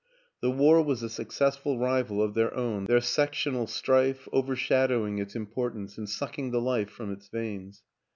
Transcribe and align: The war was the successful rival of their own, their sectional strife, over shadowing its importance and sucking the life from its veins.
The 0.39 0.49
war 0.49 0.81
was 0.81 1.01
the 1.01 1.09
successful 1.09 1.77
rival 1.77 2.23
of 2.23 2.33
their 2.33 2.51
own, 2.55 2.85
their 2.85 3.01
sectional 3.01 3.67
strife, 3.67 4.27
over 4.33 4.55
shadowing 4.55 5.19
its 5.19 5.35
importance 5.35 5.95
and 5.95 6.09
sucking 6.09 6.49
the 6.49 6.59
life 6.59 6.89
from 6.89 7.11
its 7.13 7.27
veins. 7.27 7.83